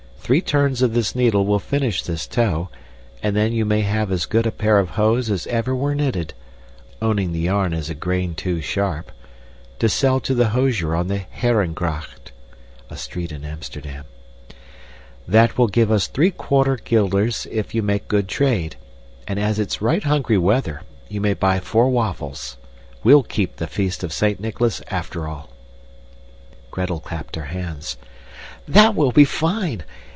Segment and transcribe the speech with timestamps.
[0.23, 2.69] Three turns of this needle will finish this toe,
[3.21, 6.33] and then you may have as good a pair of hose as ever were knitted
[7.01, 9.11] (owning the yarn is a grain too sharp)
[9.79, 12.31] to sell to the hosier on the Harengracht.
[12.89, 14.05] *{A street in Amsterdam.}
[15.27, 18.77] That will give us three quarter guilders if you make good trade;
[19.27, 22.55] and as it's right hungry weather, you may buy four waffles.
[23.03, 25.49] We'll keep the Feast of Saint Nicholas after all."
[26.69, 27.97] Gretel clapped her hands.
[28.65, 29.83] "That will be fine!